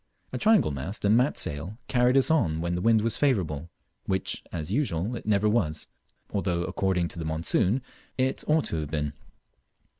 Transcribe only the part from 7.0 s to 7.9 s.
to the monsoon,